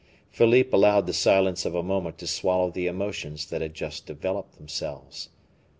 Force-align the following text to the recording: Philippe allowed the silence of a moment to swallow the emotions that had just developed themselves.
Philippe 0.31 0.71
allowed 0.75 1.05
the 1.05 1.13
silence 1.13 1.63
of 1.63 1.75
a 1.75 1.83
moment 1.83 2.17
to 2.17 2.25
swallow 2.25 2.71
the 2.71 2.87
emotions 2.87 3.45
that 3.51 3.61
had 3.61 3.75
just 3.75 4.07
developed 4.07 4.57
themselves. 4.57 5.29